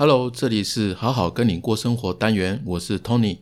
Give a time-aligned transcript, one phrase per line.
[0.00, 3.40] Hello，这里是好好跟你过生活单元，我是 Tony。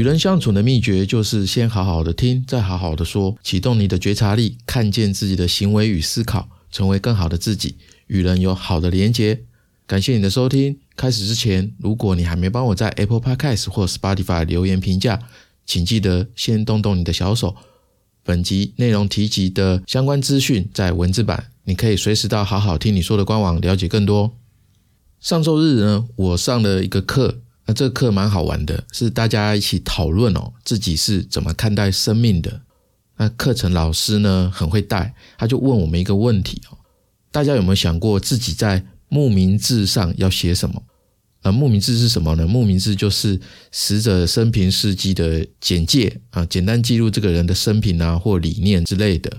[0.00, 9.42] 与人相处的秘诀就是先好好的听，再好好的说，启动你的觉察力，看见自己的行为与思考，成为更好的自己，与人有好的连结。
[9.86, 10.78] 感谢你的收听。
[10.96, 15.20] 开始之前，如果你还没帮我在 Apple Podcast 或 Spotify 留言评价，
[15.66, 17.54] 请记得先动动你的小手。
[18.22, 24.34] 本集内容提及的相关资讯在文字版，你可以随时到好好听你说的官网了解更多。
[25.20, 27.42] 上周日呢，我上了一个课。
[27.70, 32.62] 那这课蛮好玩的，是大家一起讨论哦，自己是怎么看待生命的。
[33.16, 36.76] 那课程老师呢很会带，他就问我们一个问题哦：
[37.30, 40.82] 大家有没有想过自己在墓名字上要写什么？
[41.42, 42.44] 呃，墓名字是什么呢？
[42.44, 49.30] 墓名字就是死者生平事迹的简介啊，简单记录这个人的生平啊或理念之类的。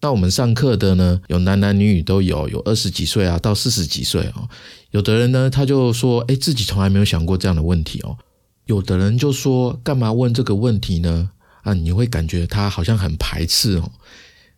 [0.00, 4.48] 那我们上课的呢，有男男女女都有，有二十几岁啊到四十几岁哦。
[4.92, 8.16] 有的人呢，他就说，哎，自己从来没有想过这样的问题哦。
[8.66, 11.30] 有的人就说，干嘛问这个问题呢？
[11.62, 13.90] 啊，你会感觉他好像很排斥哦。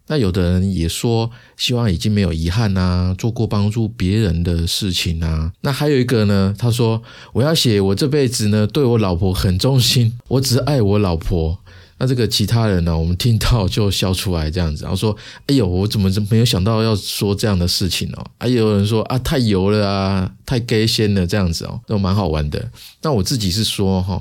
[0.08, 5.52] 那有的人也说，希望已经没有遗憾呐，做过帮助别人的事情啊。
[5.62, 11.58] 那还有一个呢，他说，我要写我这辈子呢，对我老婆很忠心，我只爱我老婆。
[12.02, 12.96] 那这个其他人呢？
[12.96, 22.70] 我们听到就笑出来这样子，然后说：“哎呦，我怎么没有想到要说这样的事情哦？”还有人说：“啊，太油了啊，太 gay 仙了这样子哦，都蛮好玩的。”
[23.02, 24.18] 那我自己是说哈，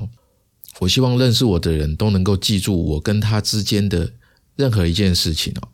[0.78, 4.12] 我希望认识我的人都能够记住我跟他之间的
[4.56, 5.68] 任何一件事情哦，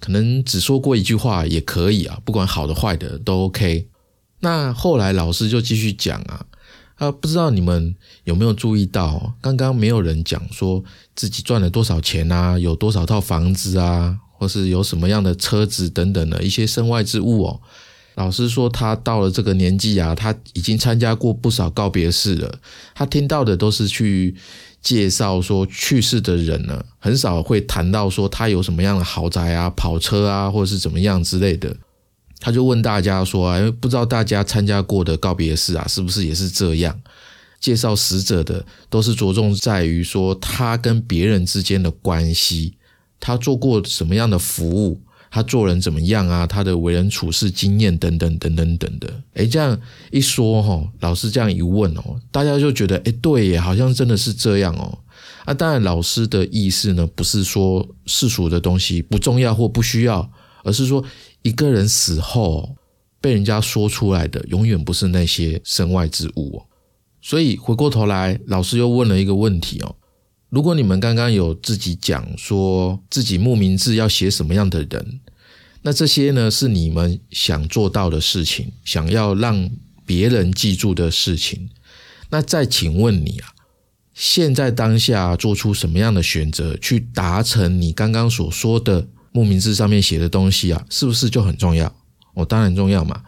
[0.00, 3.86] 可能只说过一句话也可以啊，不管好的坏的都 OK。
[4.40, 6.44] 那后来老师就继续讲啊。
[7.00, 7.94] 啊，不知道你们
[8.24, 10.84] 有没有注意到，刚刚没有人讲说
[11.16, 17.60] 自己赚了多少钱啊，有多少套房子啊，或是有什么样的车子等等的一些身外之物哦。
[18.16, 22.58] 老师说他到了这个年纪啊，他已经参加过不少告别式了，
[22.94, 24.36] 他听到的都是去
[24.82, 31.74] 介绍说去世的人呢，很少会谈到说他有什么样的豪宅啊、跑车啊，或者是怎么样之类的。
[32.40, 36.98] 他就问大家说：“哎，不知道大家参加过的告别式啊，是不是也是这样？
[37.60, 42.72] 介绍死者的都是着重在于说他跟别人之间的关系，
[43.20, 44.98] 他做过什么样的服务，
[45.30, 46.46] 他做人怎么样啊？
[46.46, 49.22] 他的为人处事经验等等等等等的。
[49.34, 49.78] 哎，这样
[50.10, 54.98] 一说哈，老师这样一问哦，大家就觉得哎，对耶，好像真的是这样哦。
[55.44, 60.32] 啊，当然老师的意思呢，不是说世俗的东西不重要或不需要，
[60.64, 61.04] 而是说。”
[61.42, 62.76] 一个人死后
[63.20, 66.66] 被人家说出来的，永远不是那些身外之物哦。
[67.22, 69.96] 所以回过头来，老师又问了一个问题哦：
[70.48, 75.20] 如果你们刚刚有自己讲说自己慕名字要写什么样的人，
[75.82, 79.70] 那这些呢是你们想做到的事情，想要让
[80.06, 81.70] 别人记住的事情。
[82.30, 83.48] 那再请问你啊，
[84.14, 89.08] 现在当下做出什么样的选择，去达成你刚刚所说的？
[89.32, 91.92] 墓名字上面写的东西啊，是不是就很重要？
[92.34, 93.22] 哦，当然重要嘛。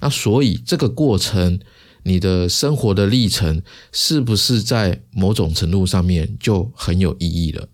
[0.00, 1.58] 那所以这个过程，
[2.02, 3.62] 你的生活的历程，
[3.92, 7.68] 是不是在某种程度上面就很有意义了？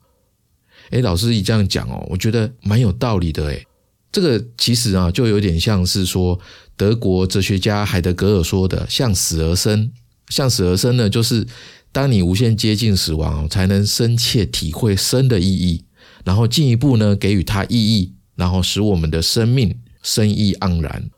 [0.91, 3.47] 诶，老师一这样讲哦，我觉得蛮有道理的。
[3.47, 3.67] 诶，
[4.13, 6.39] 这个其实啊，就有点像是说
[6.77, 9.91] 德国哲学家海德格尔说的“向死而生”。
[10.29, 11.47] 向死而生呢，就是
[11.93, 15.85] 当你无限接近死亡，才能深切体会生的意义。
[16.27, 21.09] 然后进一步呢，给予它意义，然后使我们的生命生意盎然。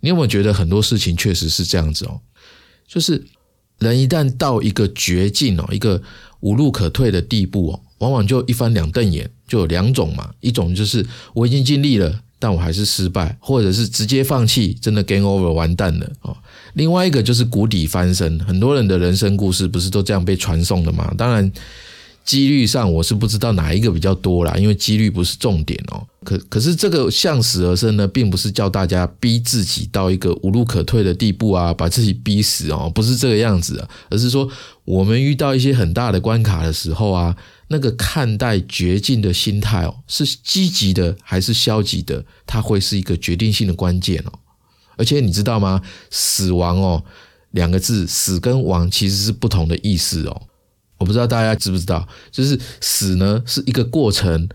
[0.00, 2.18] 你有没有觉得很多事情确实是这样子哦？
[2.88, 3.22] 就是
[3.78, 6.00] 人一旦到一个绝境哦，一个
[6.40, 10.32] 无路可退的地步哦，往往就一翻两瞪眼，就有两种嘛。
[10.40, 16.34] 一种就是我已经尽力了，但我还是失败，或者是直接放弃，真的 game over 完蛋了哦。
[16.72, 21.12] 另外一个就是谷底翻身，很多人的人生故事不是都这样被传颂的吗？
[21.18, 21.52] 当然。
[22.24, 26.06] 几率上我是不知道哪一个比较多啦，因为几率不是重点哦。
[26.24, 34.48] 可可是这个向死而生呢，并不是叫大家逼自己到一个无路可退的地步啊，把自己逼死哦，不是这个样子啊，而是说
[34.86, 37.36] 我们遇到一些很大的关卡的时候啊，
[37.68, 44.32] 那个看待绝境的心态哦，是积极的还是消极的，它会是一个决定性的关键哦。
[44.96, 45.82] 而且你知道吗？
[46.08, 47.04] 死亡哦，
[47.50, 50.42] 两个字，死跟亡其实是不同的意思哦。
[50.98, 54.48] 我不知道大家知不知道，就是死呢是一个过程，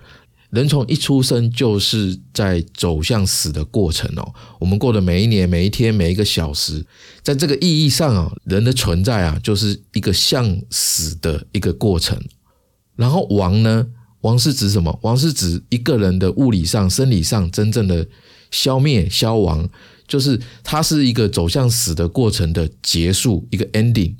[0.51, 4.33] 人从一出生就是在走向死的过程哦。
[4.59, 6.85] 我们过的每一年、每一天、每一个小时，
[7.21, 12.19] 在这个意义上啊，人的存在啊，就是一个向死的一个过程。
[12.95, 13.85] 然后亡呢，
[14.21, 14.97] 亡是指什么？
[15.03, 18.07] 亡是指一个人的物理上、生理上真正的
[18.49, 19.69] 消灭、消亡，
[20.07, 24.15] 就是它是一个走向死的过程的结束，一个 ending。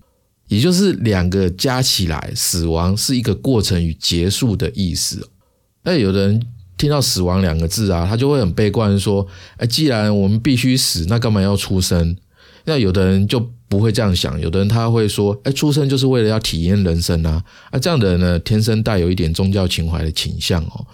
[0.49, 5.29] 也就是两个加起来，死亡是一个过程与结束的意思。
[5.83, 6.41] 那有的人
[6.75, 9.25] 听到“死亡”两个字啊，他就会很悲观，说
[9.57, 12.17] ：“哎，既然我们必须死，那干嘛要出生？”
[12.65, 20.85] 那有的人就不会这样想，有的人他会说：“哎，出生就是为了要体验人生啊！”啊，这样的人呢，天生带有一点宗教情怀的倾向哦，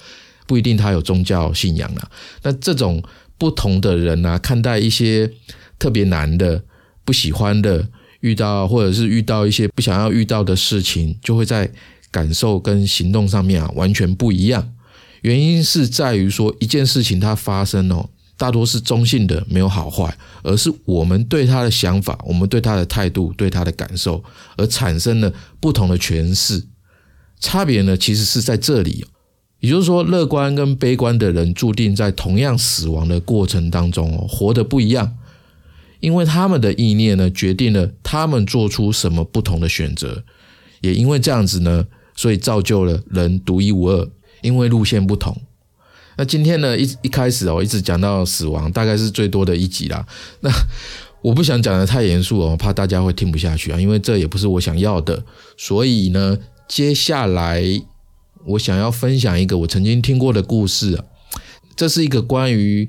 [0.46, 2.12] 不一定他有宗教信仰啊。
[2.44, 3.02] 那这种
[3.38, 5.32] 不同的人呢，看待一些
[5.80, 6.62] 特别难的、
[7.06, 7.88] 不喜欢的。
[8.26, 11.70] 遇到或者是遇到一些不想要遇到的事情，就会在
[12.10, 14.72] 感受跟行动上面啊完全不一样。
[15.22, 24.24] 原因是在于说一件事情它发生哦，大多是中性的，没有好坏，而是我们对它的想法、我们对它的态度、对它的感受
[24.58, 26.64] 而产生了不同的诠释。
[27.40, 29.06] 差别呢，其实是在这里，
[29.60, 35.16] 也就是说，乐观跟悲观的人注定在同样死亡的过程当中哦，活得不一样。
[36.00, 40.24] 因为他们的意念呢，决定了他们做出什么不同的选择，
[40.82, 44.10] 也因为这样子呢，所以造就了人独一无二。
[44.42, 45.36] 因为路线不同。
[46.18, 50.06] 那今天呢，一一开始哦，一直讲到死亡，大概是最多的一集啦。
[50.42, 50.52] 那
[51.24, 55.24] 我不想讲的太严肃哦，怕大家会听不下去啊，因为这也不是我想要的。
[55.58, 56.38] 所以呢，
[56.68, 57.64] 接下来
[58.46, 61.06] 我想要分享一个我曾经听过的故事啊，
[61.76, 62.88] 这是一个关于。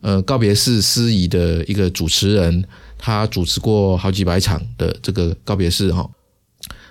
[0.00, 2.64] 呃，告别式司仪的一个主持人，
[2.96, 6.08] 他主持过好几百场的这个告别式哈。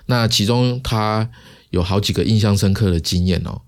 [0.06, 1.28] 那其中他
[1.70, 3.60] 有好几个印象深刻的经验哦，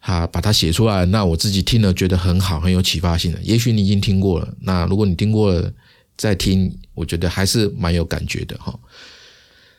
[0.00, 1.04] 他把它写出来。
[1.06, 3.38] 那我自己听了觉得很好，很有启发性的。
[3.42, 5.72] 也许你已经听过了，那如果你听过了
[6.16, 8.78] 再听，我觉得还是蛮有感觉的哈。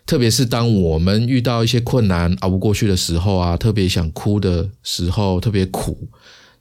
[0.06, 6.07] 特别是当我们遇到一些困难熬不过去的时候啊，特别想哭的时候，特别苦。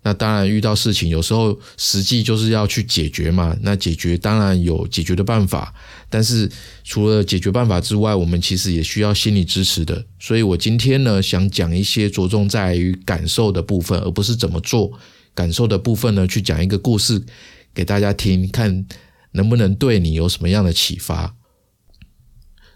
[0.07, 3.57] 那当然，遇到事情有时候实际就是要去解决嘛。
[3.63, 5.75] 那解决当然有解决的办法，
[6.11, 6.47] 但是
[6.85, 10.05] 除了解决办法之外，我们其实也需要心理支持的。
[10.21, 14.93] 所以我今天呢，想讲一些着重在于感受的部分，而不是怎么做。
[15.35, 17.23] 感受的部分呢，去讲一个故事
[17.73, 18.85] 给大家听，看
[19.33, 21.35] 能不能对你有什么样的启发。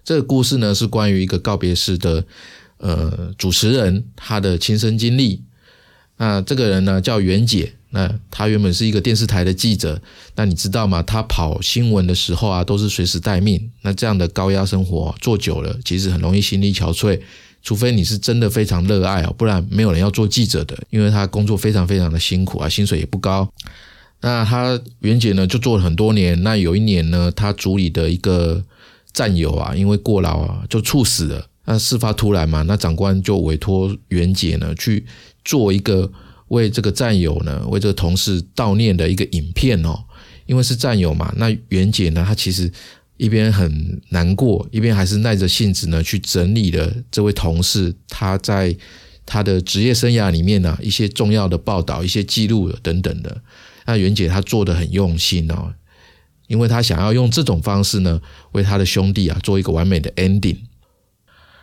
[0.02, 2.24] 这个故事呢，是关于一个告别式的
[2.78, 5.44] 呃主持人他的亲身经历。
[6.18, 10.00] 那这个人呢叫袁姐，那她原本是一个电视台的记者。
[10.34, 11.02] 那你知道吗？
[11.02, 13.70] 她跑新闻的时候啊，都是随时待命。
[13.82, 17.18] 那这样的高压生活做久了，其实很容易心力憔悴。
[17.62, 23.48] 除非你是真的非常热爱哦，不然没有人要做记者的，因为他工作非常非常的辛苦啊，薪水也不高。
[24.20, 26.40] 那他袁姐呢就做了很多年。
[26.42, 28.64] 那有一年呢，他组里的一个
[29.12, 31.46] 战友啊，因为过劳啊，就猝死了。
[31.64, 35.04] 那事发突然嘛，那长官就委托袁姐呢去。
[35.48, 36.12] 做一个
[36.48, 40.04] 为这个战友呢，为这个同事悼念的一个影片哦，
[40.44, 42.70] 因为是战友嘛，那袁姐呢，她其实
[43.16, 48.76] 一边很难过，一边还是耐着性子呢，去整理了这位同事他在
[49.24, 53.40] 他的职业生涯里面呢一些重要的报道、一些记录等等的。
[53.86, 55.72] 那袁姐她做的很用心哦，
[56.46, 58.20] 因为她想要用这种方式呢，
[58.52, 60.58] 为他的兄弟啊做一个完美的 ending，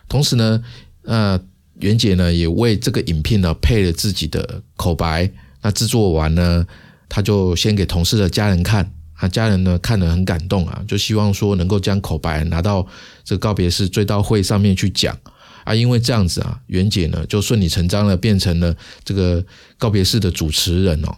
[0.08, 0.64] 同时呢，
[1.04, 1.40] 呃。
[1.80, 5.30] 袁姐呢也为这个影片呢配了自己的口白。
[5.62, 6.66] 那制作完呢，
[7.08, 8.92] 她就先给同事的家人看。
[9.14, 12.86] 啊，家人呢看了很感动啊，就希望说能够将口白拿到
[13.24, 15.18] 这个告别式追悼会上面去讲。
[15.64, 19.42] 啊，因为这样子啊，袁姐呢就顺理成章的变成了这个
[19.78, 21.16] 告别式的主持人哦。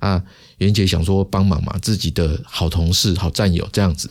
[0.00, 0.22] 啊，
[0.58, 4.10] 袁姐想说帮忙嘛，自己的好同事、好战友这样子。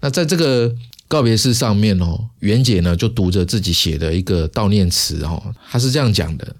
[0.00, 0.74] 那在这个。
[1.08, 6.54] 告别式上面哦，袁姐呢就读着自己写的一个悼念词哦，她是这样讲的：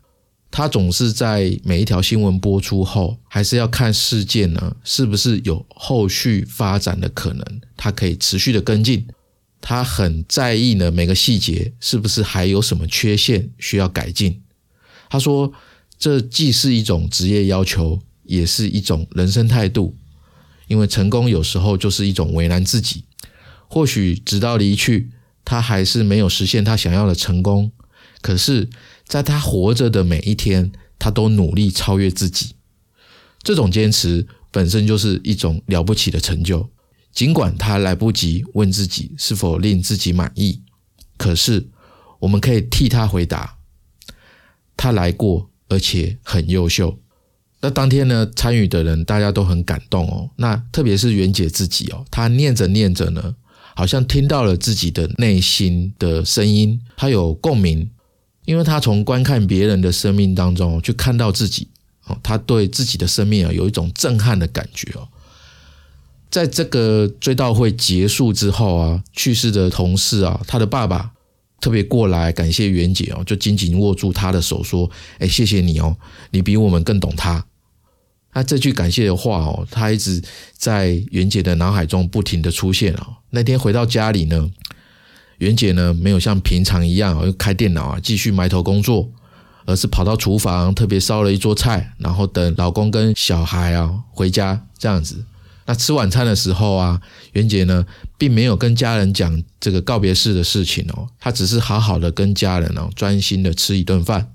[0.50, 9.06] 她总是在每一条新闻播出后，还是要看事件呢是不是有后续发展的可能，她可以持续的跟进。
[9.60, 14.40] 她很在意呢每个细节是不是还有什么缺陷需要改进。
[15.10, 15.52] 她说，
[15.98, 19.94] 这既是一种职业要求，也是一种人生态度，
[20.68, 23.04] 因为成功有时候就是一种为难自己。
[23.68, 25.10] 或许直到离去，
[25.44, 27.70] 他还是没有实现他想要的成功。
[28.20, 28.68] 可是，
[29.06, 32.56] 在他活着的每一天，他都努力超越自己。
[33.42, 36.68] 这种坚持本身就是一种了不起的成就。
[37.12, 40.62] 尽管他来不及问自己是否令自己满意，
[41.16, 41.68] 可是
[42.20, 43.58] 我们可以替他回答，
[44.76, 46.98] 他来过，而且很优秀。
[47.60, 50.30] 那当天呢，参与的人大家都很感动哦。
[50.37, 53.34] 那特别是袁姐自己哦，她念着念着呢，
[53.78, 57.88] 好像听到了自己的内心的声音，他有共鸣，
[58.44, 61.68] 因为他从观看别人的生命当中去看到自己
[62.08, 65.06] 哦，他对自己的生命啊有一种震撼的感觉哦。
[66.28, 71.12] 在这个追悼会结束之后啊，去世的同事啊，他的爸爸
[71.61, 75.97] 特别过来感谢袁姐哦，就紧紧握住他的手说：“哎，谢谢你哦，
[76.32, 77.47] 你比我们更懂他。”
[78.38, 80.23] 那这句感谢的话哦，他一直
[80.57, 83.16] 在袁姐的脑海中不停的出现哦。
[83.30, 84.49] 那天回到家里呢，
[85.38, 89.11] 袁姐呢没有像平常一样又开电脑啊继续埋头工作，
[89.64, 95.25] 而是跑到厨房特别烧了一桌菜，然后等老公跟小孩啊回家这样子。
[95.66, 97.00] 那吃晚餐的时候啊，
[97.33, 97.85] 袁姐呢
[98.16, 104.33] 并没有跟家人讲这个告别式的事情哦，她只是好好的跟家人哦专心的吃一顿饭，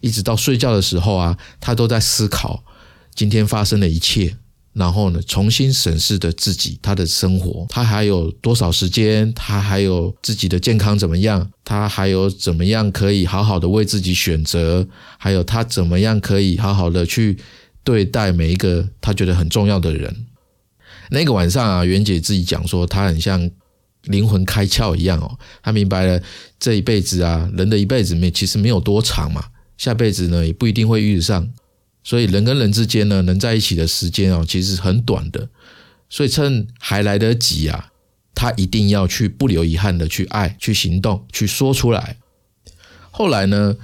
[0.00, 2.64] 一直到睡觉的时候啊，她都在思考
[3.14, 4.36] 今天发生的一切，
[4.72, 14.86] 然后呢重新审视的自己他的生活，他还有多少时间，他还有自己的健康怎么样，他还有怎么样可以好好的为自己选择，
[15.18, 17.36] 还有他怎么样可以好好的去
[17.84, 20.26] 对待每一个他觉得很重要的人。
[21.10, 23.50] 那个晚上啊，袁姐自己讲说，她很像
[24.04, 26.22] 灵魂开窍一样哦，她明白了
[26.58, 29.44] 这一辈子啊，人的一辈子没其实没有多长嘛，
[29.76, 31.46] 下辈子呢也不一定会遇得上，
[32.04, 35.48] 所以人跟人之间呢能在一起的时间哦，其实很短的，
[36.08, 37.88] 所以趁还来得及啊，
[38.34, 42.16] 他一定要去不留遗憾的去爱，去行动，去说出来。
[43.10, 43.76] 后来呢，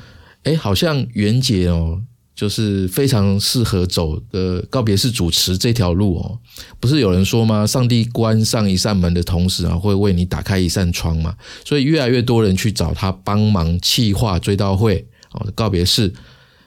[0.45, 2.03] 哎，好像袁姐哦。
[2.39, 6.39] 就是非常适合走的告别式主持这条路哦，
[6.79, 7.67] 不是有人说吗？
[7.67, 11.35] 上帝关上一扇门的同时啊，会为你打开一扇窗嘛。
[11.65, 16.15] 所以越来越多人去找他帮忙气化追悼会哦告别式。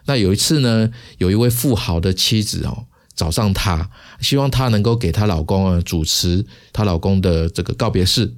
[0.05, 3.89] 那有一次呢，有一位富豪的妻子哦找上他，
[4.19, 8.33] 希望他能够给她老公啊主持她老公的这个告别式，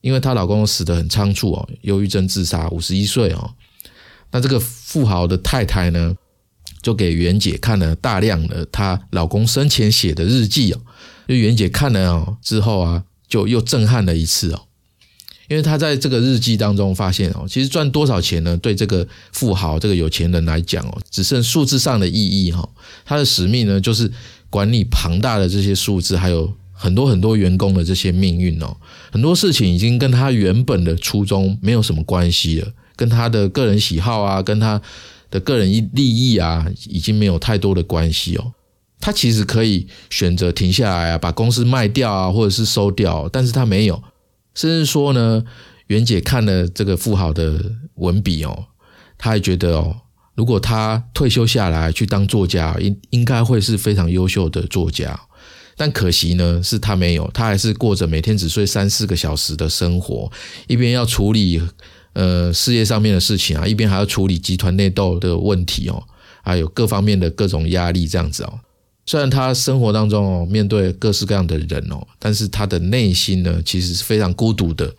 [0.00, 3.54] 因为她老公死得很仓促哦，忧郁症自杀，五十一岁哦。
[4.30, 6.16] 那这个富豪的太太呢？
[6.82, 10.80] 就给袁姐看了大量的她老公生前写的日记哦，
[11.26, 14.66] 就袁姐看了哦之后啊，就又震撼了一次哦，
[15.48, 18.56] 因为他在这个日记当中发现哦，其实赚多少钱呢？
[18.56, 22.68] 对这个富豪这个有钱人来讲哦，只剩数字上的意义哈。
[23.04, 24.10] 他的使命呢，就是
[24.50, 28.76] 管理庞大的这些数字，还有很多很多员工的这些命运哦。
[29.10, 34.80] 很多事情已经跟他原本的初衷没有什么关系了，跟他的个人喜好啊，跟他。
[35.28, 38.52] 的个人利益啊，已经没有太多的关系哦。
[39.00, 44.00] 他其实可以选择停下来啊，把公司卖掉啊，或者是收掉，但是他没有。
[44.56, 45.44] 甚至说呢，
[45.86, 47.60] 袁姐看了这个富豪的
[47.94, 48.66] 文笔哦，
[49.16, 49.94] 她还觉得哦，
[50.34, 55.16] 如果他退休下来去当作家，应应该会是非常优秀的作家。
[55.76, 60.32] 但可惜呢，是他没有，他还是过着每天只睡三四个小时的生活，
[60.66, 61.62] 一边要处理。
[62.14, 66.02] 呃，事业上面的事情啊，一边还要处理集团内斗的问题哦，
[66.42, 68.60] 还有各方面的各种压力这样子哦。
[69.06, 74.92] 虽然他生活当中哦，面对各式各样的人哦，但是他的内心呢，其实是非常孤独的。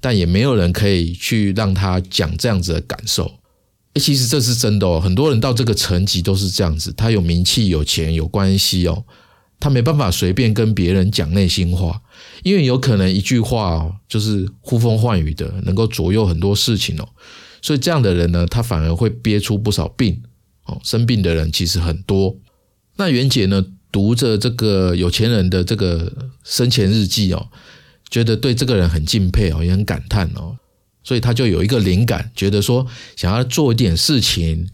[0.00, 3.38] 但也没有人可以去让他讲这样子的感受。
[3.94, 9.04] 诶，其实这是真的哦，很多人到这个层级都是这样子，他有名气、有钱、有关系哦。
[9.60, 12.02] 他没办法随便跟别人讲内心话，
[12.42, 17.08] 因为有可能一句话哦，就是呼风唤雨的，能够左右很多事情哦。
[17.62, 20.20] 所以这样的人呢，他反而会憋出不少病
[20.66, 20.78] 哦。
[20.82, 22.36] 生病的人其实很多。
[22.96, 27.48] 那袁姐呢，读着这个有钱人的这个生前日记哦，
[28.08, 30.56] 觉得对这个人很敬佩哦，也很感叹哦。
[31.02, 32.86] 所以他就有一个灵感，觉得说
[33.16, 34.68] 想要做一点事情，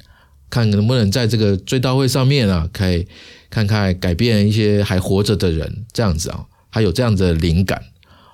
[0.48, 3.06] 看能不能在这个追悼会上面啊，可以。
[3.50, 7.82] 看看改变一些还活着的人，这样子啊，还有这样的灵感，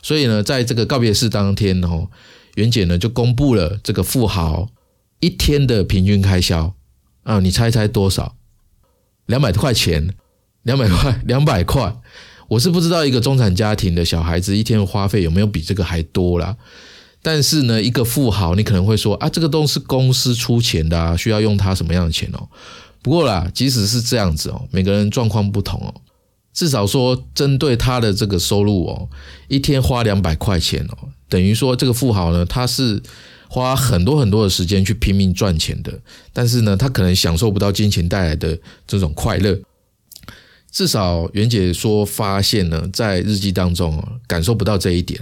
[0.02, 2.10] 所以呢，在这个告别式当天哦，
[2.56, 4.68] 袁姐呢就公布了这个富豪
[5.20, 6.74] 一天的平均开销
[7.22, 8.35] 啊，你猜猜多少？
[9.26, 10.14] 两百块钱，
[10.62, 11.94] 两百块， 两百块。
[12.48, 16.56] 我是不知道一个中产家庭的小孩子一天的花费有没有比这个还多啦。
[17.20, 22.48] 但是呢，一个富豪，你可能会说啊，这个都是公司出钱的啊，需要用他什么样的钱哦？
[23.02, 25.92] 不过啦，即使是这样子哦，每个人状况不同哦。
[26.52, 29.08] 至少说，针对他的这个收入哦，
[29.48, 33.02] 一天花两百块钱哦，等于说这个富豪呢，他是
[33.48, 36.00] 花很多很多的时间去拼命赚钱的。
[36.32, 39.58] 但是呢，他可能享受不到金钱带来的这种快乐。
[40.70, 45.20] 至少袁姐说，发现呢，在日记当中感受不到这一点。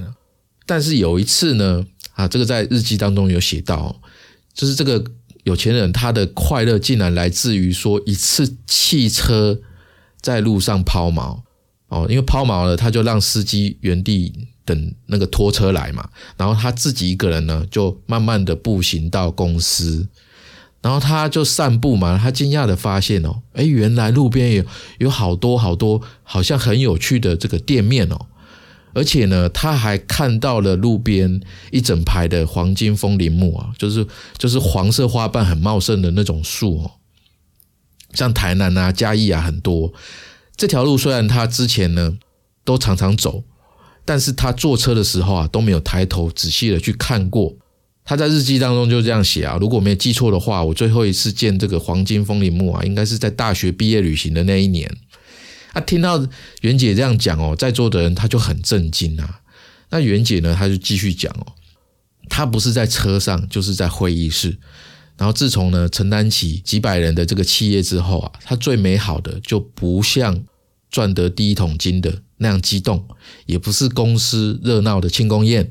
[0.66, 4.00] 但是有一次呢，啊，这个在日记当中有写到，
[4.52, 5.04] 就是这个
[5.44, 9.60] 有钱人他的快乐竟然来自于说一次汽车
[10.20, 11.40] 在路上抛锚
[11.88, 20.08] 哦，因为抛锚了，他就让司机原地等那个拖车来嘛，然后他自己一个人呢就慢慢的步行到公司。
[20.82, 24.64] 然后他就散步嘛，他惊讶的发现哦，哎，原来路边有
[24.98, 28.26] 有好多好多好像很有趣的这个店面哦，
[28.92, 31.40] 而且呢，他还看到了路边
[31.70, 34.06] 一整排的黄金风铃木啊，就是
[34.36, 36.90] 就是黄色花瓣很茂盛的那种树哦，
[38.12, 39.90] 像台南啊、嘉义啊很多。
[40.54, 42.18] 这条路虽然他之前呢
[42.62, 43.42] 都常常走，
[44.04, 47.54] 但是他坐车的时候啊都没有抬头仔细的去看过。
[48.04, 54.94] 他在日记当中就这样写啊，如果没记错的话，我最后一次见这个黄金风铃木啊，应该是在大学毕业旅行的那一年。
[55.72, 56.24] 啊，听到
[56.60, 59.40] 袁姐这样讲哦，在座的人他就很震惊啊。
[59.90, 61.46] 那袁姐呢，她就继续讲哦，
[62.28, 64.58] 她不是在车上，就是在会议室。
[65.16, 70.44] 然后自从呢承担起几百人的这个企业之后啊，她最美好的就不像
[70.90, 73.06] 赚得第一桶金的那样激动，
[73.46, 75.70] 也不是公司热闹的庆功宴。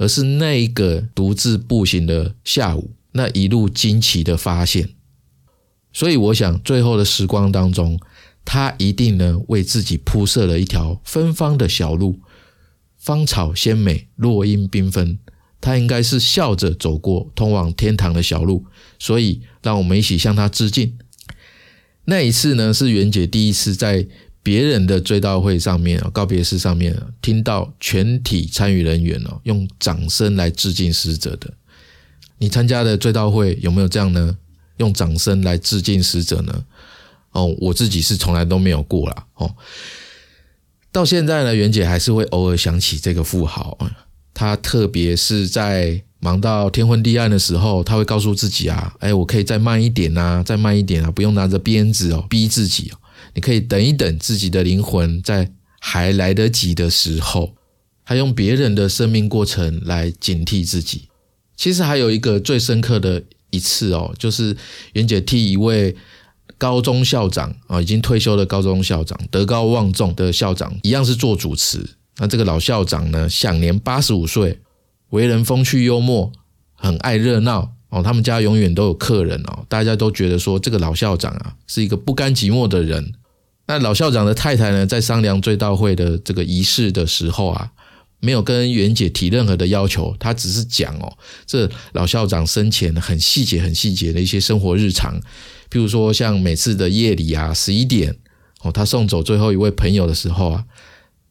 [0.00, 4.90] 而是那一个独自步行的下午，那一路惊奇的发现。
[5.92, 7.98] 所以我想，最后的时光当中，
[8.44, 12.20] 他一定呢为自己铺设了一条芬芳的小路，
[12.96, 15.18] 芳草鲜美，落英缤纷。
[15.60, 18.66] 他应该是笑着走过通往天堂的小路。
[19.00, 20.96] 所以，让我们一起向他致敬。
[22.04, 24.06] 那一次呢，是袁姐第一次在。
[24.42, 31.52] 别人的追悼会上面啊，告别式上面听到全体参与人员哦用掌声来致敬死者的，
[32.38, 34.36] 你参加的追悼会有没有这样呢？
[34.78, 36.64] 用掌声来致敬死者呢？
[37.32, 39.26] 哦，我自己是从来都没有过啦。
[39.34, 39.54] 哦。
[40.90, 43.90] 到现在呢，袁姐还是会偶尔想起这个富豪啊，
[44.32, 52.98] 她特别是在忙到天昏地暗的时候，她会告诉自己啊，哎，我可以再慢一点啊，再慢一点啊，不用拿着鞭子哦逼自己哦。
[53.34, 57.54] 你可以等一等自己的灵魂，在还来得及的时候，
[58.04, 61.08] 他用别人的生命过程来警惕自己。
[61.56, 64.56] 其实还有一个最深刻的一次哦，就是
[64.92, 65.96] 袁姐替一位
[66.56, 71.84] 高中校长啊，已经退休的高中校长，德高望重的校长，一样是做主持。
[72.18, 74.58] 那这个老校长呢，享年八十五岁，
[75.10, 76.32] 为人风趣幽默，
[76.74, 77.74] 很爱热闹。
[77.90, 83.14] 哦，他们家永远都有客人哦，大家都觉得说这个老校长啊是一个不甘寂寞的人。
[83.66, 87.70] 那老校长的太太呢，在商量追悼会的这个仪式的时候啊，
[88.20, 95.18] 没有跟袁姐提任何的要求，她只是讲哦，这老校长生前很细节、很细节的一些生活日常，
[95.70, 98.16] 譬如说像每次的夜里啊，十一点
[98.62, 100.64] 哦，他送走最后一位朋友的时候啊，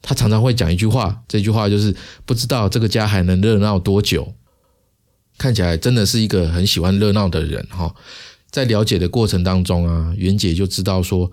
[0.02, 4.34] 他常常会讲一句话，这句话就是不知道这个家还能热闹多久。
[5.38, 7.94] 看起来真的是一个很喜欢热闹的人哈，
[8.50, 11.32] 在了解的过程当中啊，袁姐就知道说，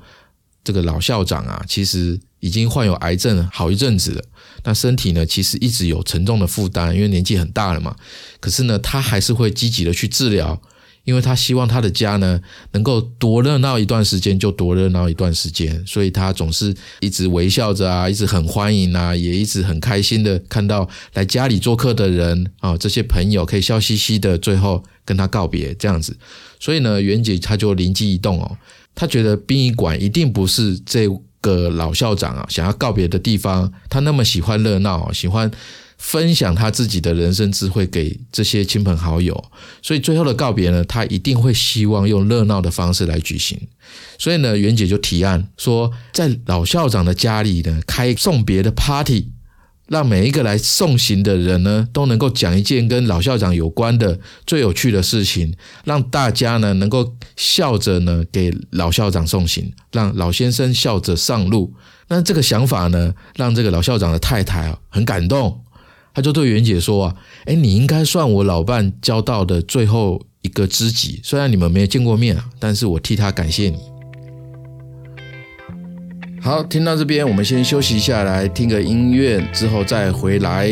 [0.63, 4.23] 这个老校长啊，其实已经患有癌症好一阵子了，
[4.65, 7.97] 那身体呢，其实一直有沉重的负担，因为年纪很大了嘛。
[8.41, 10.61] 可是呢，他还是会积极的去治疗。
[11.05, 12.41] 因为他希望他的家呢
[12.73, 26.17] 能够多热闹一段时间就多热闹一段时间，所以他总是一直微笑着啊，一直很欢迎啊，也一直很开心的看到来家里做客的人啊，这些朋友可以笑嘻嘻的最后跟他告别这样子。
[26.59, 28.57] 所以呢，袁姐她就灵机一动哦，
[28.95, 31.07] 她觉得殡仪馆一定不是这
[31.43, 35.51] 个老校长啊想要告别的地方，他那么喜欢热闹，喜欢。
[36.05, 39.43] 分享他自己的人生智慧给这些亲朋好友，
[39.81, 43.59] 所以最后的告别呢，他一定会希望用热闹的方式来举行。
[44.19, 49.31] 所以呢，袁姐就提案说，在老校长的家里呢开送别的 party，
[49.89, 61.73] 让每一个来送行的人呢都能够讲一件跟老校长有关的最有趣的事情，让大家呢能够笑着呢给老校长送行，让老先生笑着上路。
[62.09, 65.64] 那这个想法呢，让这个老校长的太太啊很感动。
[66.15, 73.79] 他就对袁姐说啊，哎，你应该算我老伴交到的最后一个知己，虽然你们没有见过面啊，但是我替他感谢你。
[76.41, 80.71] 好，听到这边，我们先休息一下来，听个音乐，之后再回来。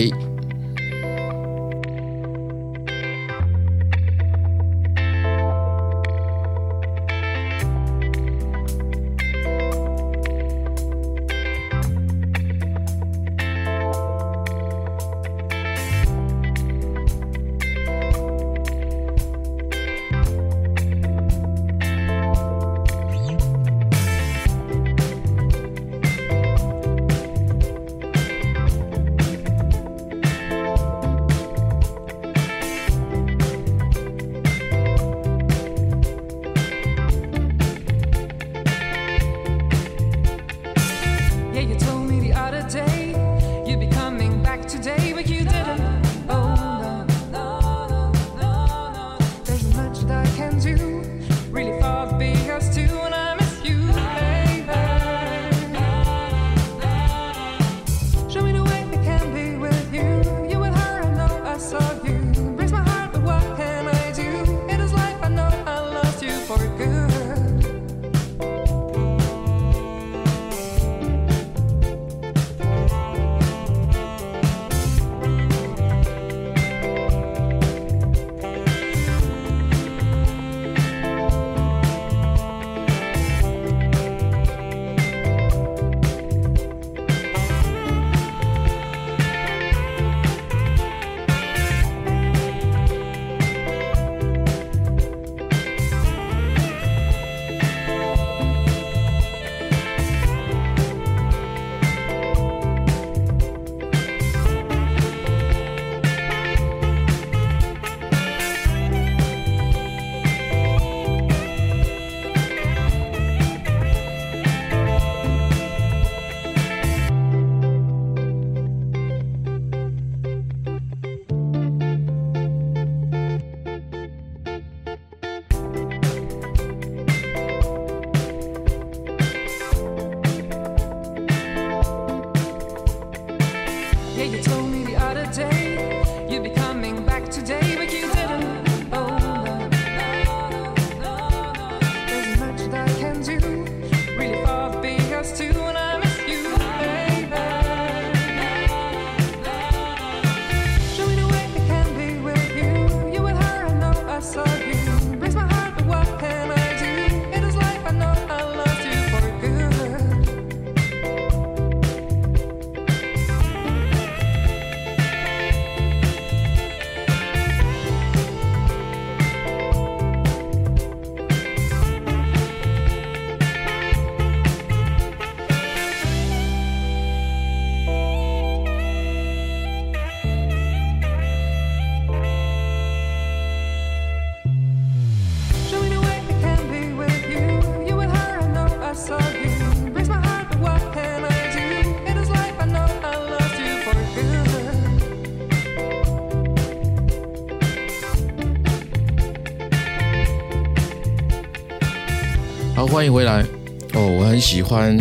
[202.82, 203.46] 好，欢迎回来。
[203.94, 204.98] 哦，我很喜欢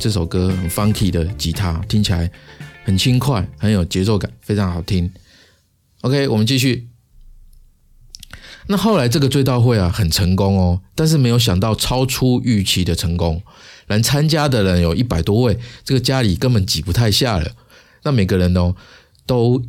[0.00, 2.30] 这首歌，很 funky 的吉他，听起来
[2.84, 5.12] 很轻快，很有节奏感，非常好听。
[6.00, 6.88] OK，我们继续。
[8.68, 13.42] 那后来这个追悼会啊，很成功哦，但是没有想到超出预期的成功。
[13.88, 17.52] 来参加的人有一百多位，这个家里根本挤不太下了。
[18.04, 18.74] 那每个人哦，
[19.26, 19.62] 都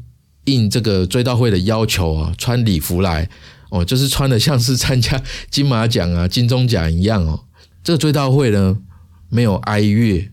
[0.45, 3.29] 应这个追悼会的要求啊，穿礼服来
[3.69, 7.43] 哦，就是穿的像是参加金马奖啊、金钟奖一样哦。
[7.89, 8.77] 这个追悼会呢，
[9.29, 10.29] 没有哀乐，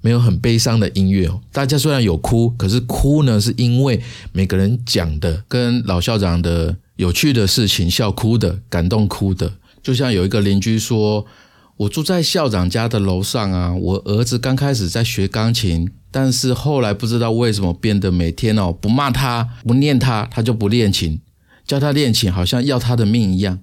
[0.00, 1.40] 没有很悲伤的音乐哦。
[1.52, 9.52] 大家虽然有哭，可是哭呢，是因为每个人讲的跟老校长的有趣的事情，笑哭的，感动哭的。
[9.84, 11.24] 就像有一个邻居说
[11.78, 21.20] ：“我住在校长家的楼上啊，我儿子刚开始在学钢琴，但是后来不知道为什么变得每天哦不骂他，不念他，他就不练琴，
[21.64, 23.60] 叫他练琴好像要他的命一样。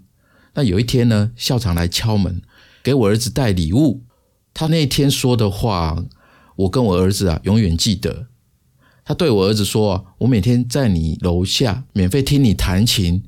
[0.53, 2.41] 那有一天呢，校长来敲门。”
[2.83, 4.03] 给我儿子带礼物，
[4.53, 6.03] 他那天说的话，
[6.57, 8.27] 我跟我儿子啊永远记得。
[9.05, 13.23] 他对我儿子说：“我每天在你楼下免费听你弹琴，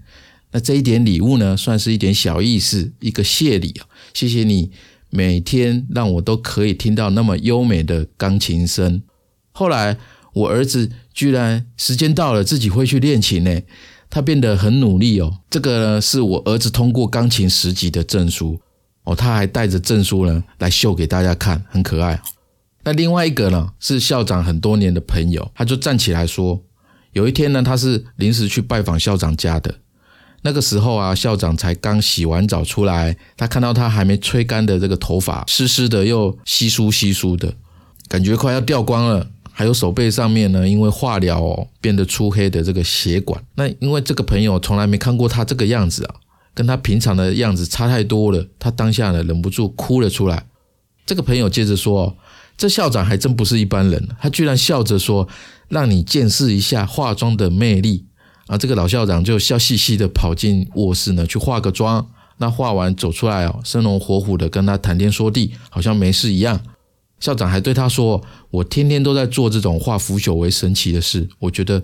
[0.52, 4.72] 那这一点礼物呢，算是一点小意思，一个谢礼啊，谢谢你
[5.10, 9.02] 每天让我都可以听到那么优美的钢琴声。”
[9.52, 9.98] 后来
[10.34, 13.62] 我儿子居然时间到了自己会去练琴呢，
[14.10, 15.40] 他变得很努力哦。
[15.50, 18.60] 这个呢是我儿子通过钢琴十级的证书。
[19.06, 22.20] 哦，他还带着证书呢来秀给大家看，很可爱。
[22.84, 26.62] 那另外一个呢是校长很多年的朋友，他就站起来说，
[27.14, 29.74] 有一天呢他是临时去拜访校长家的，
[30.44, 37.54] 那个时候啊校长才刚洗完澡出来，他看到他还没吹干的这个头发湿湿的又稀疏稀疏的，
[38.08, 43.44] 感觉快要掉光了，还有手背上面呢因为化疗哦变得粗黑的这个血管。
[43.56, 46.16] 那因为这个朋友从来没看过他这个样子啊。
[46.56, 50.48] 跟他平常的样子差太多了，他当下呢忍不住哭了出来。
[51.06, 52.18] 这个朋友接着说
[52.58, 55.28] ：“这校长还真不是一般人，他居然笑着说，
[55.68, 58.06] 让你见识一下化妆的魅力。”
[58.48, 62.08] 啊，这个老校长就笑嘻嘻的跑进卧室呢去化个妆。
[62.38, 66.60] 那化完走出来哦，生龙活虎的跟他谈天说地，好像没事一样。
[67.20, 71.84] 校长还对他说：“我天天都在做这种化腐朽为神奇的事，我觉得。”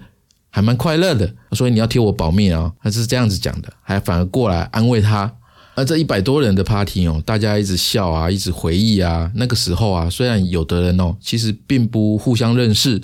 [0.52, 2.72] 还蛮快乐的，所以你要替我保密啊！
[2.84, 5.34] 他是这样子讲的，还反而过来安慰他。
[5.74, 9.32] 而这一百多人的 party 哦，大家一直笑啊，一直回忆啊。
[9.36, 13.02] 那个时候啊，虽然有的人哦，其实并不互相认识，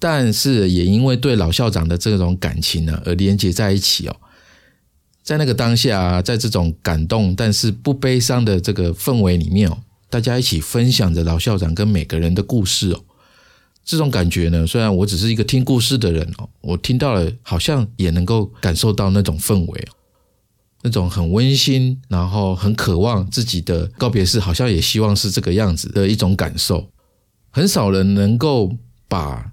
[0.00, 4.16] 但是也因为对老校长的这种感情呢，而连接在一起哦。
[5.22, 9.78] 在那个当下，啊在这种感动但是不悲伤的这个氛围里面哦，
[10.10, 13.04] 大家一起分享着老校长跟每个人的故事哦。
[13.86, 19.88] 这种感觉呢，虽然我只是一个听故事的人哦，我听到了，好像也能够感受到那种氛围，
[20.82, 26.90] 那种很温馨，然后很渴望自己的告别式，好像也希望是这个样子的一种感受。
[27.52, 29.52] 很少人能够把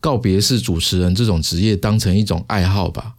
[0.00, 3.14] 告别式主持人这种职业当成一种爱好吧？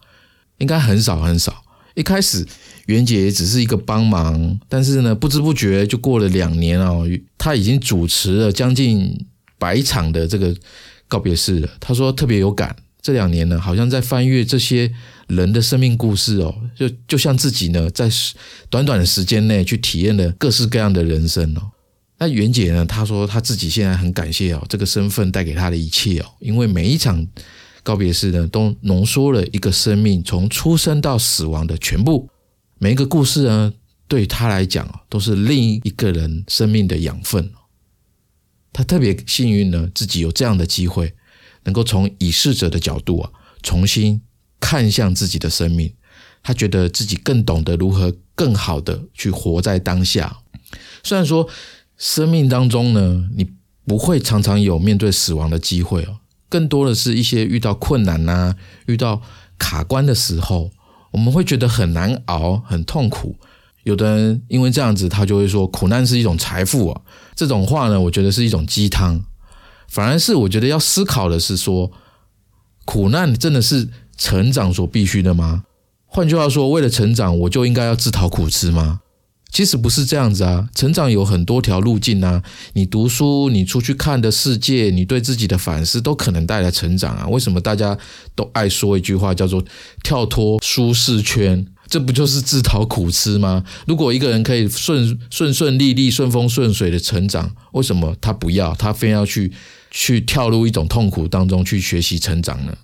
[0.58, 1.64] 应该很少很少。
[1.96, 2.46] 一开始
[2.86, 7.04] 袁姐只是一个帮忙，但是呢，不知不觉就过了两年哦，
[7.36, 9.26] 她已经主持了将近。
[9.64, 10.54] 百场的这个
[11.08, 12.76] 告别式了，他说特别有感。
[13.00, 14.90] 这两年呢，好像在翻阅这些
[15.28, 18.10] 人的生命故事哦，就就像自己呢，在
[18.68, 21.62] 短短的时间内去体验了各式各样的人生哦。
[22.18, 27.26] 那袁姐呢，她说她自己现在很感谢哦，这个身份带给她的一切哦，因为每一场
[27.82, 32.28] 告别式呢，都浓缩了一个生命从出生到死亡的全部。
[32.78, 33.72] 每一个故事呢，
[34.08, 37.50] 对她来讲哦，都是另一个人生命的养分。
[38.74, 41.14] 他特别幸运呢，自己有这样的机会，
[41.62, 43.30] 能够从已逝者的角度啊，
[43.62, 44.20] 重新
[44.60, 45.94] 看向自己的生命。
[46.42, 50.40] 他觉得自己更懂得如何更好的去活在当下。
[51.02, 51.48] 虽然说
[51.96, 53.46] 生命当中呢，你
[53.86, 58.56] 不会常常有面对死亡的机会哦，更多的是一些遇到困难呐、
[58.86, 59.22] 遇到
[59.56, 60.70] 卡关的时候，
[61.12, 63.36] 我们会觉得很难熬、很痛苦。
[63.84, 67.00] 有的人因为这样子，他就会说苦难是一种财富啊。
[67.34, 69.24] 这种话呢，我觉得是一种鸡汤。
[69.88, 71.92] 反而是我觉得要思考的是说，
[72.84, 75.64] 苦难真的是成长所必须的吗？
[76.06, 79.00] 换句话说，为了成长，我就应该要自讨苦吃吗？
[79.52, 80.68] 其实不是这样子啊。
[80.74, 82.42] 成长有很多条路径啊。
[82.72, 87.28] 你读书，你出去看的世界，你对自己的反思，都可能带来成长啊。
[87.28, 87.96] 为什么大家
[88.34, 89.62] 都爱说一句话，叫做
[90.02, 91.66] 跳脱舒适圈？
[91.88, 93.64] 这不就是自讨苦吃吗？
[93.86, 98.74] 如果一个人可以顺顺顺利利、顺风顺水的成长，为什么他不要？
[98.74, 99.52] 他非要去
[99.90, 102.76] 去跳入一种痛苦当中去学习成长呢？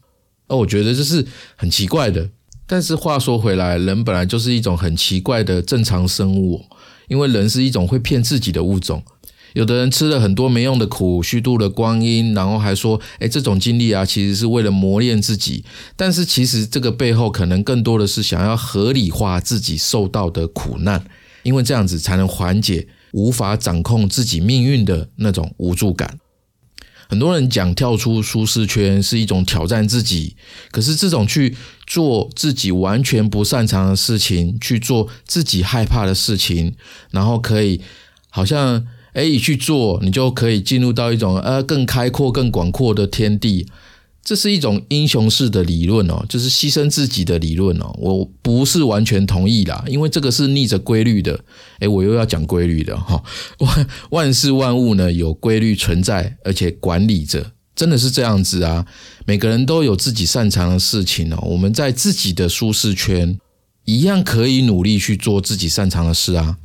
[0.49, 2.29] 而我觉得这是很奇怪的。
[2.67, 6.65] 但是话说回来，人本来就是一种很奇怪的正常生物，
[7.09, 9.03] 因为人是一种会骗自己的物种。
[9.55, 15.65] 有的人吃了很多没用的苦，虚度了光阴，然后还说：“哎，这种经历啊，其实是为了磨练自己。”
[15.97, 21.05] 但是其实这个背后可能更多的是想要合理化自己受到的苦难，
[21.43, 26.19] 因为这样子才能缓解无法掌控自己命运的那种无助感。
[27.09, 30.37] 很多人讲跳出舒适圈是一种挑战自己，
[30.71, 31.57] 可是这种去
[31.89, 36.77] 做自己完全不擅长的事情，去做自己害怕的事情，
[37.11, 37.81] 然后可以
[38.29, 38.87] 好像。
[39.13, 43.67] 哎，你去做，你就可以进入到一种呃更开阔、更广阔的天地。
[44.23, 47.91] 这是一种英雄式的理论哦，就是牺牲自己的理论哦。
[47.99, 51.41] 我不是完全同意啦，因为这个是逆着规律的。
[51.79, 53.21] 哎，我又要讲规律的哈。
[53.59, 58.87] 万万事万物呢有规律存在，而且管理着，真的是这样子啊。
[59.25, 61.39] 每个人都有自己擅长的事情哦。
[61.47, 63.39] 我们在自己的舒适圈，
[63.87, 66.59] 一样可以努力去做自己擅长的事啊。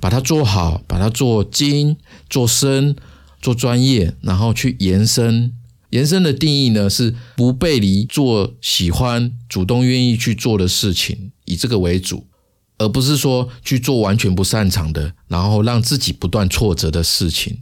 [0.00, 1.96] 把它做好，把它做精、
[2.28, 2.96] 做深、
[3.40, 5.52] 做专业，然后去延伸。
[5.90, 12.26] 延伸的定义呢，是不背离做喜欢、主动愿意去做的事情，以这个为主，
[12.78, 17.58] 而不是说去做完全不擅长的，然后让自己不断挫折的事情。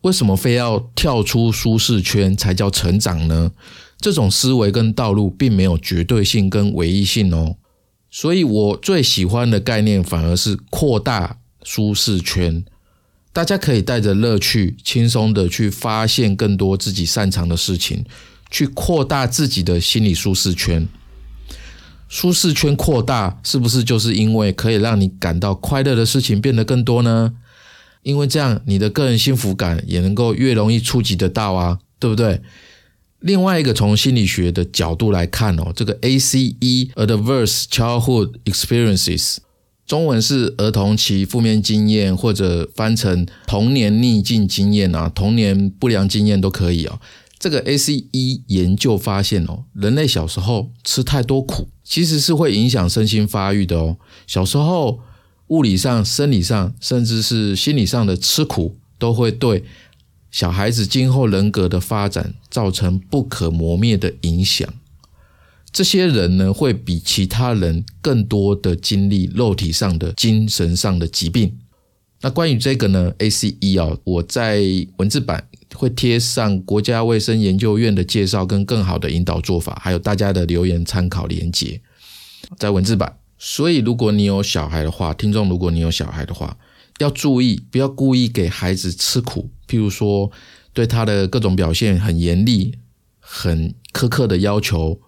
[0.00, 3.52] 为什么非要跳出舒适圈才叫成长呢？
[3.98, 7.56] 这种思维跟道路并没有绝对性跟唯一性哦。
[8.16, 11.36] 所以我最喜欢的概念反而是扩大。
[11.62, 12.64] 舒适圈，
[13.30, 18.06] 大家可以带着乐趣、轻松的去发现更多自己擅长的事情，
[18.50, 20.88] 去扩大自己的心理舒适圈。
[22.08, 27.34] 舒适圈扩大，是不是就是因为可以让你感到快乐的事情变得更多呢？
[28.02, 32.40] 因为这样，你的个人幸福感也能够越容易触及得到啊，对不对？
[33.26, 39.38] 另外一个从心理学的角度来看哦，这个 ACE（Adverse Childhood Experiences）。
[39.84, 47.00] 中文是儿童期负面经验，或者翻成童年逆境经验啊，童年不良经验都可以哦。
[47.36, 53.96] 这个 ACE 研究发现哦，人类小时候吃太多苦，其实是会影响身心发育的哦。
[54.28, 55.00] 小时候
[55.48, 59.64] 物理上、生理上，甚至是心理上的吃苦，都会对
[60.36, 64.68] 小孩子今后人格的发展造成不可磨灭的影响。
[65.72, 71.56] 这些人呢，会比其他人更多的经历肉体上的、精神上的疾病。
[72.20, 74.60] 那关于这个呢，ACE 啊，我在
[74.98, 81.80] 文字版会贴上国家卫生研究院的介绍跟更好的引导做法，还有大家的留言参考连接
[82.58, 83.16] 在文字版。
[83.38, 86.58] 所以，如果你有小孩的话，听众，如果你有小孩的话，
[86.98, 90.30] 要注意，不要故意给孩子吃苦，譬如说
[90.72, 92.78] 对他的各种表现很严厉、
[93.18, 95.00] 很苛刻的要求。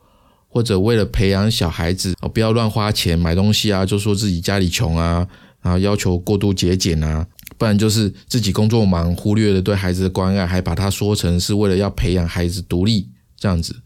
[0.51, 5.29] 或者为了培养小孩子，不要乱花钱买东西啊，就说自己家里穷啊，
[5.61, 7.24] 然后要求过度节俭啊，
[7.59, 13.77] 不然就是自己工作忙，忽略了对孩子的关爱，还把它说成是为了要培养孩子独立这样子。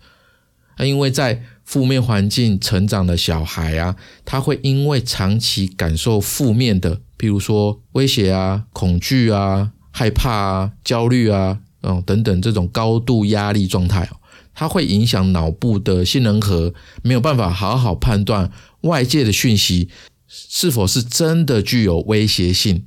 [0.77, 14.17] 啊，因为在负面环境成长的小孩啊，他会因为长期感受负面的，譬如说威胁啊、恐惧啊、害怕啊、焦虑啊，嗯等等这种高度压力状态哦。
[14.53, 19.89] 它会影响脑部的杏仁核，没有办法好好判断外界的讯息
[20.27, 22.85] 是否是真的具有威胁性。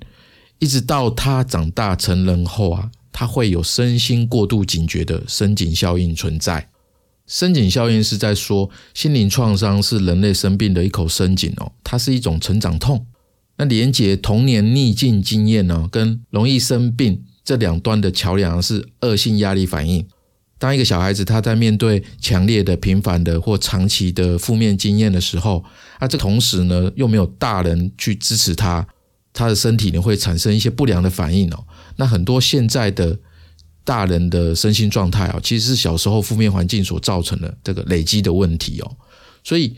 [0.60, 6.70] 一直到他长大成人后啊，他会有身心过度警觉的深井效应存在。
[7.26, 13.06] 深井效应是在说，心灵创伤是人类生病的一口深井哦，它是一种成长痛。
[13.58, 20.06] 那连接童年逆境经验呢，跟容易生病这两端的桥梁是恶性压力反应。
[20.58, 25.64] 当一个小孩子他在面对强烈的、频繁的或长期的负面经验的时候，
[26.00, 28.88] 那，这同时呢又没有大人去支持他，
[29.34, 31.66] 他的身体呢会产生一些不良的反应哦。
[31.98, 33.20] 那很多现在的
[33.84, 38.98] 大人的身心状态啊，其实是小时候负面环境所造成的这个累积的问题哦。
[39.44, 39.76] 所以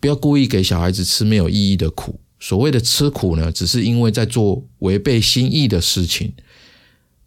[0.00, 2.18] 不要故意给小孩子吃没有意义的苦。
[2.40, 6.32] 所谓的吃苦呢，只是因为在做违背心意的事情。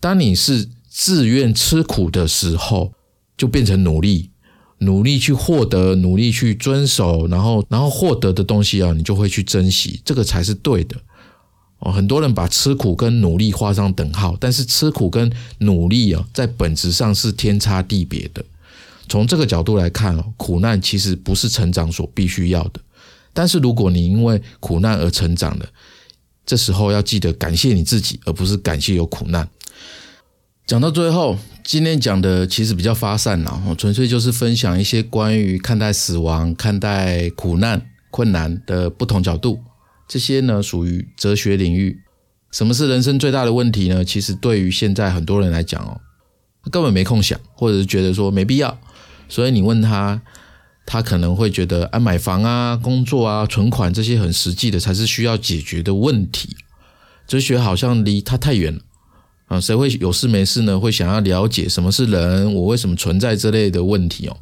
[0.01, 0.67] 当你是。
[0.95, 2.93] 自愿吃苦的时候，
[3.35, 4.29] 就变成努力，
[4.77, 10.95] 努力去获得，努力去遵守，然后，然后获得的东西啊，你就会去珍惜，这个才是对的。
[11.79, 18.45] 哦，很多人把吃苦跟努力画上等号，但是吃苦跟努力啊，在本质上是天差地别的。
[19.09, 22.79] 从这个角度来看哦，苦难其实不是成长所必须要的。
[23.33, 25.65] 但是如果你因为苦难而成长了，
[26.45, 29.49] 这时候要记得感谢你自己，而不是感谢有苦难。
[30.65, 39.59] 讲到最后，今天讲的其实比较发散了，纯粹就是分享一些关于看待死亡、看待苦难、困难的不同角度。
[40.07, 41.99] 这些呢属于哲学领域。
[42.51, 44.05] 什么是人生最大的问题呢？
[44.05, 45.99] 其实对于现在很多人来讲哦，
[46.69, 48.79] 根本没空想，或者是觉得说没必要。
[49.27, 50.21] 所以你问他，
[50.85, 56.55] 他可能会觉得啊，买房啊、工作啊、存款这些很实际的才是需要解决的问题。
[57.25, 58.81] 哲学好像离他太远了
[59.47, 59.59] 啊！
[59.59, 60.79] 谁会有事没事呢？
[60.79, 64.37] 会想要了解什么是人，我为什么存在这类的问题哦？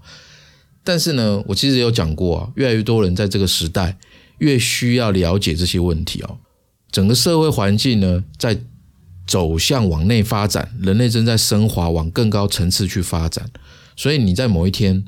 [0.84, 3.98] 但是呢，我其实有讲过啊，越来越多人在这个时代
[4.40, 6.38] 越需要了解这些问题哦。
[6.92, 8.60] 整个社会环境呢，在
[9.28, 13.50] 走向往内发展，人类正在升华，往更高层次去发展。
[13.96, 15.06] 所以你在某一天，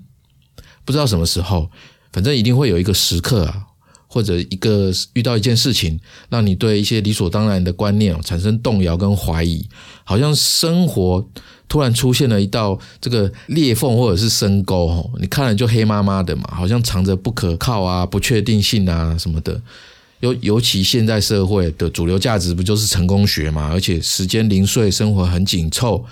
[0.86, 1.70] 不知道什么时候，
[2.12, 3.64] 反正一定会有一个时刻啊，
[4.08, 9.66] 或者一个遇到一件事情，让你对一些理所当然的观念产生动摇跟怀疑，
[10.04, 11.26] 好像生活
[11.68, 19.60] 突然出现了一道这个裂缝或者是深沟，你看了就黑麻麻的嘛，好像藏着不可靠啊、不确定性啊什么的。
[20.20, 23.70] 尤 尤其现在社会的主流价值不就是成功学嘛？
[23.72, 26.06] 而且时间零碎，生活很紧凑，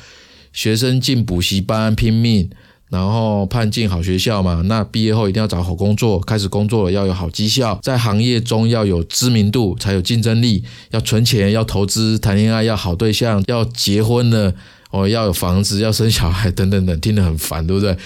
[0.52, 2.50] 学生进补习班拼命，
[2.92, 4.62] 然后判进好学校嘛。
[4.66, 10.64] 那毕业后一定要找好工作，开始工作了要有好绩效，在行业中要有知名度，才有竞争力。
[10.92, 14.54] 要存钱，要投资，谈恋爱要好对象，要结婚了
[14.92, 17.98] 哦，要有房子，要生小孩等等等，听得很烦，对不对？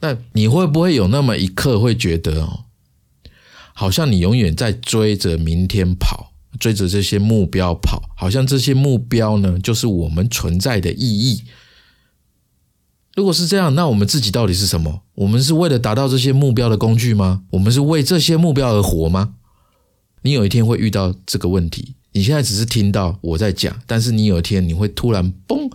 [0.00, 2.60] 那你会不会有那么一刻会觉得哦？
[3.74, 11.42] 好像你永远在追着明天跑，追着这些目标跑，好像这些目标呢，就是我们存在的意义。
[13.14, 15.02] 如果是这样，那我们自己到底是什么？
[15.14, 17.42] 我们是为了达到这些目标的工具吗？
[17.50, 19.34] 我们是为这些目标而活吗？
[20.22, 21.94] 你有一天会遇到这个问题。
[22.12, 25.70] 你现在只是听到我在讲，但是你有一天你会突然嘣，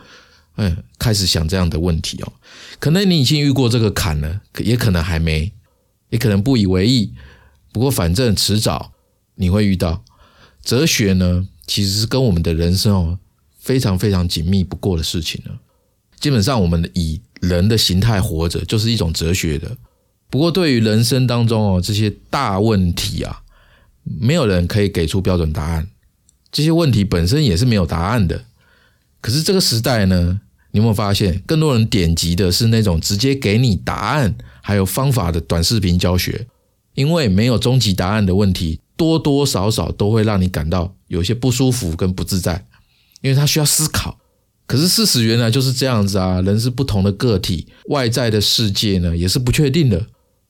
[0.56, 2.34] 嗯，开始想这样的问题哦。
[2.80, 5.52] 可能你已经遇过这个坎了，也可能还没，
[6.10, 7.14] 也可能不以为意。
[7.72, 8.94] 不过，反正迟早
[9.36, 10.04] 你会遇到。
[10.64, 13.20] 哲学呢，其实是跟我们的人生哦
[13.60, 15.60] 非常非常紧密不过的事情了。
[16.20, 19.78] 基本上，我们以人的形态活着，就是一种哲学的。
[20.30, 23.42] 不过，对于人生当中哦这些大问题啊，
[24.04, 25.88] 没有人可以给出标准答案。
[26.52, 28.46] 这些问题本身也是没有答案的。
[29.22, 36.48] 可是这个时代呢，你有没有发现，更多人点击的是那种直接给你答案还有方法的短视频教学？
[36.94, 42.66] 因为没有终极答案的问题，多多少少都会让你感到有些不舒服跟不自在，
[43.22, 44.20] 因为他需要思考。
[44.68, 50.06] 可是事实原来就是这样子啊，人是不同的个体，外在的世界呢也是不确定的。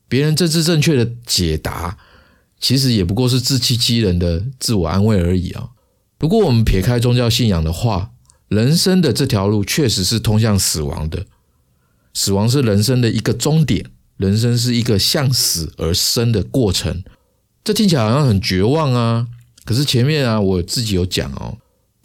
[0.08, 1.96] 别人政治正确的解答，
[2.60, 5.68] 其实也不过是自欺欺人的自我安慰而已啊。
[6.18, 8.10] 如果我们撇开宗教信仰的话，
[8.48, 11.24] 人生的这条路确实是通向死亡的，
[12.12, 13.86] 死亡是人生的一个终点。
[14.16, 17.04] 人生是一个向死而生的过程，
[17.62, 19.28] 这听起来好像很绝望啊！
[19.64, 21.56] 可是前面啊，我自己有讲哦，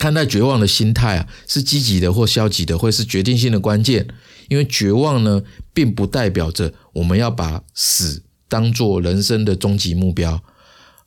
[0.03, 4.05] 看待绝望的心态啊，是积极的或消极的，会是决定性的关键。
[4.49, 5.43] 因为绝望呢，
[5.73, 10.43] 并不代表着我们要把死当做人生的终极目标，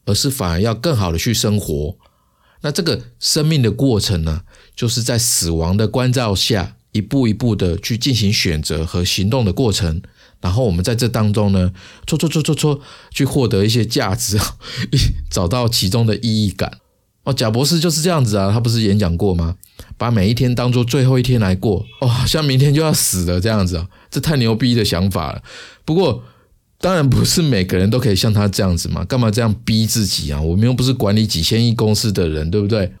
[0.05, 1.95] 而是反而要更好的去生活。
[2.61, 4.41] 那这个生命的过程呢，
[4.75, 10.01] 就是在死亡的关照下，一步一步的去进行选择和行动的过程。
[10.41, 11.71] 然后我们在这当中呢，
[12.07, 12.81] 搓搓搓搓搓，
[13.11, 14.39] 去获得一些价值，
[15.29, 16.79] 找到其中的意义感。
[17.27, 19.57] 哦，贾博士就是这样子啊，他不是演讲过吗？
[19.97, 25.43] 把每一天当做最后一天来过，哦，像明天就要死了这样子啊，这太牛逼的想法了。
[25.83, 26.23] 不过，
[26.79, 30.41] 当然不是每个人都可以像他这样子嘛，干嘛这样逼自己啊？
[30.41, 32.93] 我们又不是管理几千亿公司的人，对不对？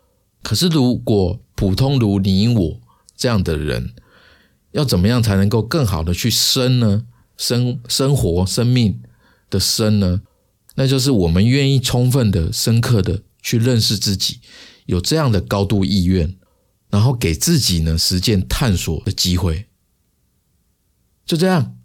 [0.43, 2.79] 可是如果普通如你我
[3.15, 3.91] 这样的人，
[4.73, 7.03] 要怎么样才能够更好的去生呢？
[7.37, 8.99] 生生活生命
[9.49, 10.19] 的生呢，
[10.75, 14.41] 那就是我们愿意充分的、深刻的去认识自己，
[14.87, 16.35] 有这样的高度意愿，
[16.89, 19.67] 然后给自己呢实践探索的机会。
[21.25, 21.77] 就这样，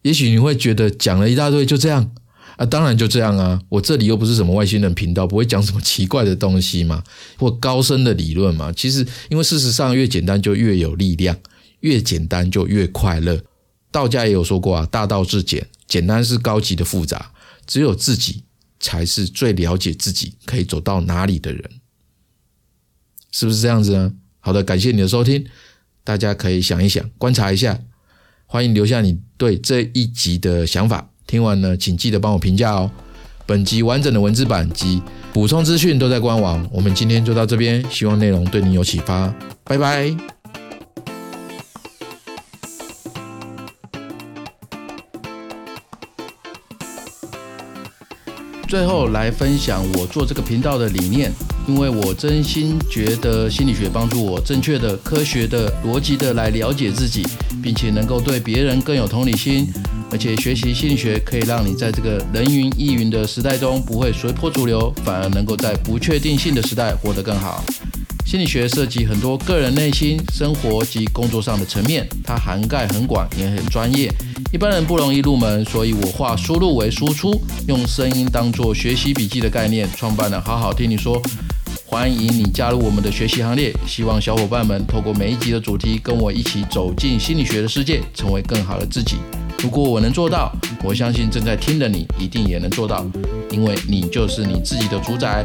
[0.00, 2.14] 也许你会觉得讲了一大堆，就这样
[2.56, 2.64] 啊？
[2.64, 3.60] 当然就这样啊！
[3.68, 7.04] 我这里又不是什么外星人频道，不会讲什么奇怪的东西嘛，
[7.36, 8.72] 或高深的理论嘛。
[8.72, 11.36] 其实，因为事实上越简单就越有力量，
[11.80, 13.42] 越简单就越快乐。
[13.90, 17.32] 道家也有说过啊，大道至简，简单是高级的复杂，
[17.66, 18.44] 只有自己
[18.80, 21.62] 才是最了解自己可以走到哪里的人，
[23.30, 24.12] 是不是这样子呢？
[24.40, 25.46] 好的，感谢你的收听，
[26.02, 27.78] 大家可以想一想，观察一下，
[28.46, 31.10] 欢迎留下你对这一集的想法。
[31.26, 32.90] 听完呢，请记得帮我评价哦。
[33.46, 35.02] 本集完整的文字版及
[35.32, 36.66] 补充资讯都在官网。
[36.72, 39.28] 我们今天就到这边，希望内容对你有启发，
[39.64, 40.39] 拜拜。
[48.70, 51.32] 最后来分享我做这个频道的理念，
[51.66, 57.26] 因为我真心觉得心理学帮助我正确的、科学的、逻辑的来了解自己，
[57.60, 59.66] 并且能够对别人更有同理心。
[60.12, 67.64] 而且学习心理学可以让你在这个人云亦云的时代中不会随波逐流，反而能够在不确定性的时代活得更好。
[68.30, 74.08] 心理学涉及很多个人内心、生活及工作上的层面，它涵盖很广，也很专业，
[74.52, 75.64] 一般人不容易入门。
[75.64, 77.34] 所以我化输入为输出，
[77.66, 81.20] 用声音当做学习笔记的概念，创办了好好听你说。
[81.84, 89.16] 欢迎你加入我们的学习行列，希望小伙伴们透过每一集的主题，跟我一起走进心理学的世界，成为更好的自己。
[89.58, 90.52] 如果我能做到，
[90.84, 93.04] 我相信正在听的你一定也能做到，
[93.50, 95.44] 因为你就是你自己的主宰。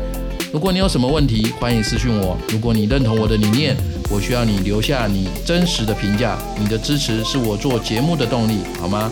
[0.56, 2.38] 如果你有什么问题，欢迎私讯我。
[2.48, 3.76] 如果你认同我的理念，
[4.10, 6.38] 我需要你留下你真实的评价。
[6.58, 9.12] 你的支持是我做节目的动力，好吗？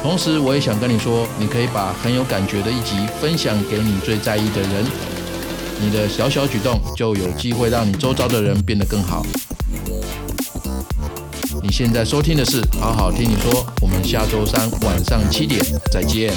[0.00, 4.86] 同时，我也想跟你说，你可以把很有感觉的一集分享给你最在意的人。
[5.80, 9.26] 你的小小举动就有机会让你周遭的人变得更好。
[11.64, 15.60] 你现在收听的是《好好听你说》，我们下周三晚上七点
[15.90, 16.32] 再见。